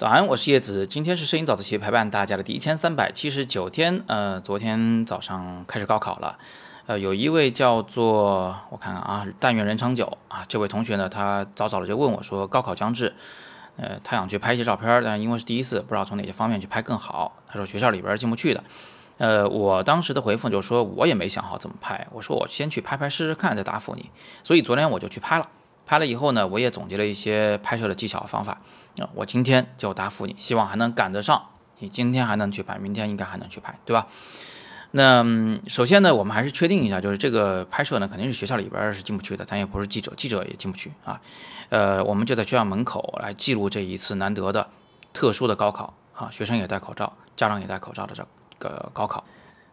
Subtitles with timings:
[0.00, 0.86] 早安，我是叶子。
[0.86, 4.02] 今天是摄影早自习陪伴大家的第一千三百七十九天。
[4.06, 6.38] 呃，昨天早上开始高考了。
[6.86, 13.12] 呃，有一位叫做我看看啊，但愿人长久啊，这位同学呢，他早早的就问我说，高考将至，
[13.76, 17.36] 呃，他想去拍一些照片，但因为是第一次，不知道从哪些方面去拍更好。
[17.46, 18.64] 他说学校里边进不去的。
[19.18, 24.08] 呃，我当时的回复就是说我也没想好怎么拍，我说我先去拍拍试试看，再答复你。
[24.42, 25.46] 所以昨天我就去拍了。
[25.90, 28.60] 拍了以后呢，我也总结了一些拍摄的技巧方法
[29.00, 31.46] 啊，我今天就答复你，希望还能赶得上，
[31.80, 34.06] 你今天还能去拍，明天应该还能去拍，对吧？
[34.92, 35.26] 那
[35.66, 41.20] 首先呢，我们还是确定一下，就是这个拍摄呢，肯定是学校里边是进不去的，咱也不是记者，记者也进不去啊。
[41.70, 44.68] 呃，我们就在学校门口来记录这一次难得的
[45.12, 48.24] 特殊的高考啊，学生也戴口罩，家长也戴口罩的这
[48.60, 49.24] 个高考。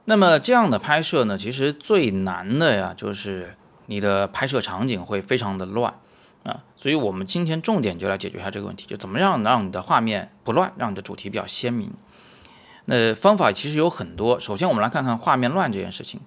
[0.05, 3.55] 那么这样的拍摄呢，其实最难的呀，就是
[3.85, 5.93] 你的拍摄场景会非常的乱。
[6.47, 11.91] 啊，所以我们今天重点就来解决一下这个问题，就怎么样让你的画面不乱，让你的主题比较鲜明。
[12.85, 16.21] 那方法其实有很多，首先我们来看看画面乱这件事情。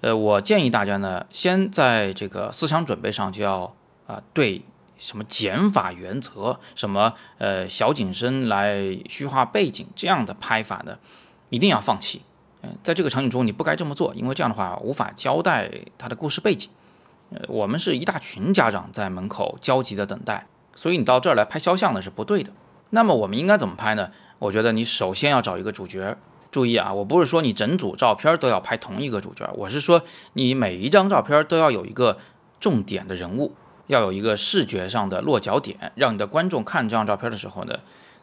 [0.00, 3.74] 呃，我建议大家呢，先在这个思想准备上就要
[4.06, 4.62] 啊，对
[4.96, 10.98] 什么减法原则，什么呃小景深来虚化背景这样的拍法呢，
[11.50, 12.22] 一定要放弃。
[12.62, 16.70] 嗯，在这个场景中你不该这么做，因为这样的话无法交代它的故事背景。
[17.48, 22.52] 我们是一大群家长在门口焦急的等待，所以你到这儿来拍肖像呢是不对的。
[22.90, 24.10] 那么我们应该怎么拍呢？
[24.38, 26.16] 我觉得你首先要找一个主角。
[26.50, 30.00] 注意啊，我不是说你整组照片都要拍同一个主角，我是说
[30.34, 32.16] 你每一张照片都要有一个
[32.60, 33.52] 重点的人物，
[33.88, 37.80] 要有一个视觉上的落脚点，让你的观众看这张照片的时候呢，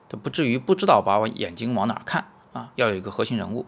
[0.08, 2.72] 都不至于不知道把我眼睛往哪看啊。
[2.76, 3.66] 要有一个核心人物。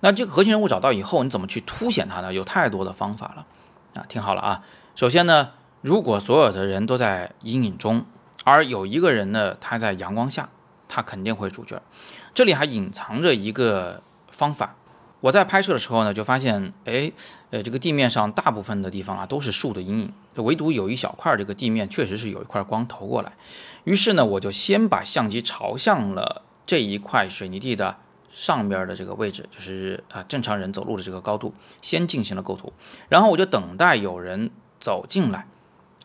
[0.00, 2.32] 那这个核心人物找到以后，你怎么去凸显他呢？
[2.32, 3.44] 有太多的方法了。
[3.94, 4.62] 啊，听好了啊！
[4.94, 5.50] 首先呢，
[5.80, 8.04] 如果所有的人都在阴影中，
[8.44, 10.50] 而有一个人呢，他在阳光下，
[10.88, 11.80] 他肯定会主角。
[12.34, 14.74] 这里还隐藏着一个方法。
[15.20, 17.10] 我在拍摄的时候呢，就发现，哎，
[17.50, 23.32] 呃，这个地面上大部分的地方啊都是树的阴影，唯独有一小块这个地面确实是有一块光投过来。
[23.84, 27.96] 于是呢，我就先把相机朝向了这一块水泥地的。
[28.38, 32.72] 上边的这个位置就是啊正常人走路的这个高度，先进行了构图，
[33.08, 35.48] 然后我就等待有人走进来，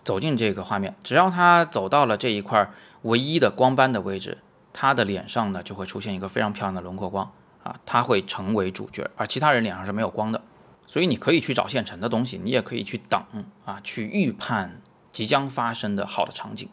[0.03, 2.71] 走进这个画面，只要他走到了这一块
[3.03, 4.39] 唯一的光斑的位置，
[4.73, 10.41] 他的脸上呢就会出现一个非常漂亮的轮廓光啊，他会成为主角，而其他人脸上是没有光的，
[10.88, 13.23] 所以你可以去找现成的东西，你也可以去等
[13.63, 16.67] 啊，去预判即将发生的好的场景。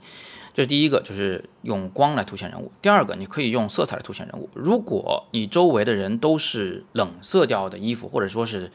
[0.53, 2.73] 这是第一个，就是用光来凸显人物。
[2.83, 4.49] 第二个，你可以用色彩来凸显人物。
[4.55, 8.71] 如果你周围的人都是冷色调的衣服，或者说是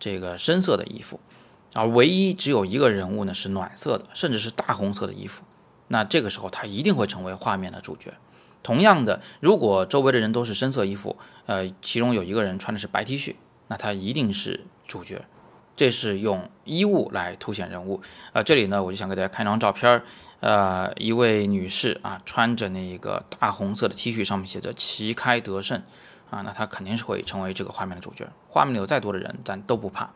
[0.00, 1.20] 这个深色的衣服，
[1.74, 5.44] 而唯一只有一个人物呢是暖色的，甚至是大红色的衣服，
[5.88, 8.12] 那这个时候他一定会成为画面的主角。
[8.62, 11.16] 同样的，如果周围的人都是深色衣服，
[11.46, 13.34] 呃，其中有一个人穿的是白 T 恤，
[13.68, 15.24] 那他一定是主角。
[15.76, 18.00] 这是用衣物来凸显人物。
[18.32, 20.02] 啊，这里呢，我就想给大家看一张照片儿。
[20.40, 25.80] 呃，一位女士啊，穿着那个大红色的 T 恤，上面写着“旗开得胜”，
[26.30, 28.26] 啊，那她肯定是会成为这个画面的主角。
[28.48, 30.10] 画面里有再多的人，咱都不怕。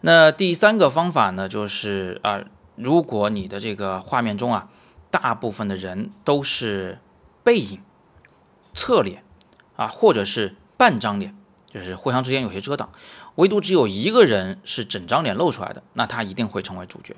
[0.00, 2.42] 那第三个方法呢，就是啊，
[2.74, 4.68] 如果你的这个画面中啊，
[5.12, 6.98] 大部分的人都是
[7.44, 7.80] 背影、
[8.74, 9.22] 侧脸
[9.76, 11.36] 啊，或者是半张脸，
[11.72, 12.90] 就是互相之间有些遮挡，
[13.36, 17.16] 唯独只有一个人是整张脸露出来的，那他一定会成为主角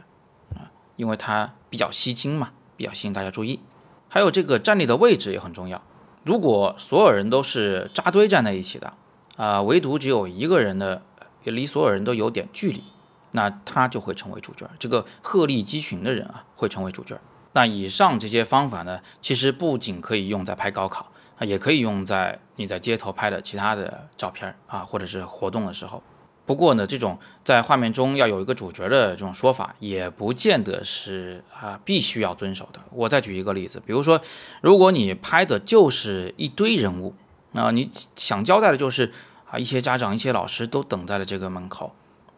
[0.54, 0.70] 啊。
[0.97, 3.60] 因为他比较吸睛嘛，比较吸引大家注意。
[4.09, 5.82] 还有这个站立的位置也很重要。
[6.22, 8.94] 如果所有人都是扎堆站在一起的，
[9.37, 11.03] 啊，唯独只有一个人的
[11.43, 12.84] 离所有人都有点距离，
[13.32, 14.70] 那他就会成为主角。
[14.78, 17.20] 这个鹤立鸡群的人啊，会成为主角。
[17.53, 26.02] 那以上这些方法呢，其实不仅可以用在拍高考啊，也可以用在你在街头拍的其他的照片啊，或者是活动的时候。
[26.46, 32.78] 不过呢，这种在画面中要有一个主角的这种说法，也不见得是啊必须要遵守的。
[32.90, 34.20] 我再举一个例子，比如说，
[34.60, 37.14] 如果你拍的就是一堆人物，
[37.54, 39.10] 啊，你想交代的就是
[39.50, 41.94] 啊一些家长、一些老师都等在了这个门口，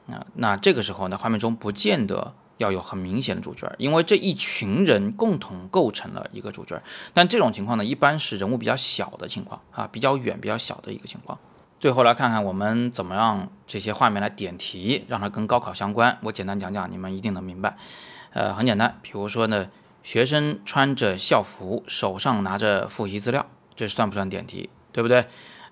[0.08, 6.82] 啊，那这个时候呢，画面中不见得要有很明显的主角，因为这一群人共同构成了一个主角。
[7.12, 11.38] 但这种情况呢，一般是人物比较小的情况啊，比较远、比较小的一个情况。
[11.78, 16.16] 最后来看看我们怎么让这些画面来点题，让它跟高考相关。
[16.22, 17.76] 我简单讲讲，你们一定能明白。
[18.32, 19.68] 呃，很简单，比如说呢，
[20.02, 24.70] 学生穿着校服，手上拿着复习资料，这算不算点题？
[24.92, 25.26] 对不对？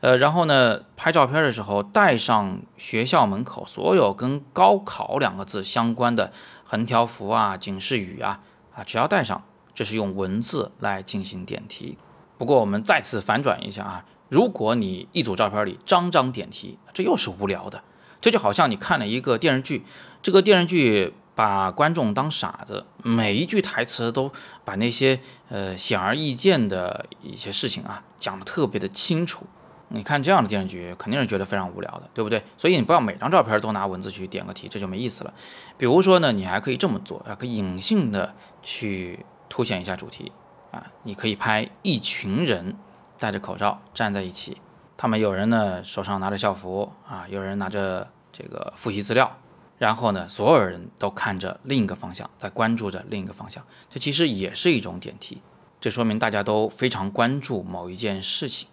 [0.04, 6.30] 呃，然后呢，拍照片的时候带上学校门口所有跟高考两个字相关的
[6.62, 8.40] 横条幅啊、警示语啊
[8.74, 9.42] 啊，只要带上，
[9.74, 11.96] 这是用文字来进行点题。
[12.36, 17.82] 不过我们再次反转一下啊，如果你一组照片里张张点题，这又是无聊的。
[18.20, 19.86] 这就好像你看了一个电视剧，
[20.20, 24.30] 这个电视剧把观众当傻子，每一句台词都
[24.66, 29.46] 把那些呃显而易见的一些事情啊讲得特别的清楚。
[29.88, 32.42] 你看这样的电视剧肯定是觉得非常无聊的，对不对？
[32.56, 35.32] 所以你不要每张照片都拿文字去点个题，这就没意思了。
[35.76, 40.32] 比如说呢，你还可以这么做啊，可以隐性的去凸显一下主题
[40.72, 40.90] 啊。
[41.04, 42.74] 你可以拍一群人
[43.18, 44.56] 戴着口罩站在一起，
[44.96, 49.38] 他们有人呢手上拿着校服啊，有人拿着这个复习资料，
[49.78, 55.40] 然后呢所有人都看着另一个方向，在关注着另一个方向，这其实也是一种点题。
[55.80, 58.68] 这说明大家都非常关注某一件事情。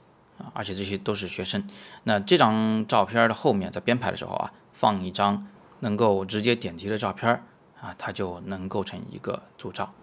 [0.54, 1.68] 而且这些都是学生。
[2.04, 5.48] 那这张照片的后面，在编排的时候啊，放一张
[5.80, 7.44] 能够直接点题的照片
[7.80, 9.94] 啊，它就能构成一个组照。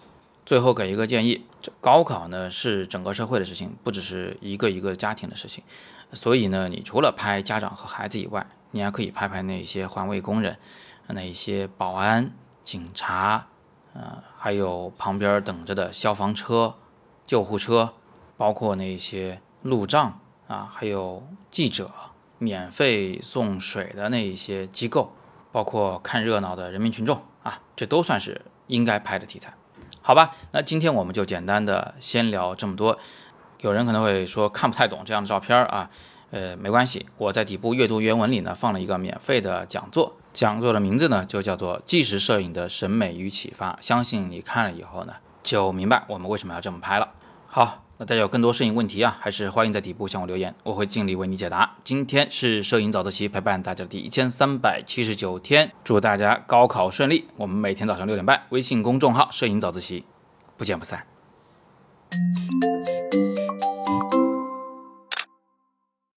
[0.45, 1.45] 最后给一个建议：
[1.81, 5.63] 高考呢是整个社会的事情，不只是一个一个家庭的事情。
[6.15, 10.57] 所以呢，你除了拍家长和孩子以外，你还可以拍拍那些环卫工人、
[11.09, 12.33] 那一些保安、
[12.63, 13.49] 警察，
[13.93, 16.77] 呃，还有旁边等着的消防车、
[17.27, 17.93] 救护车，
[18.39, 20.19] 包括那些路障。
[20.49, 21.91] 啊，还有记者，
[22.39, 25.13] 免费送水的那一些机构，
[25.53, 29.53] 包括看热闹的人民群众啊，这都算是应该拍的题材，
[30.01, 30.35] 好吧？
[30.53, 32.99] 那今天我们就简单的先聊这么多。
[33.61, 35.91] 有人可能会说看不太懂这样的照片啊，
[36.31, 47.13] 呃，没关系，我在底部阅读原文里呢放了一个免费的讲座，讲座的名字呢就叫做《纪实摄影的审美与启发》，相信你看了以后呢就明白我们为什么要这么拍了。
[47.49, 47.85] 好。
[48.01, 51.79] 那大家有更多摄影问题啊，还是欢迎在底部向我留言，我会尽力为你解答。
[51.83, 57.27] 今天是摄影早自习陪伴大家的第一千三百七十九天，祝大家高考顺利。
[57.37, 60.05] 我们每天早上六点半，微信公众号“摄影早自习”，
[60.57, 61.05] 不见不散。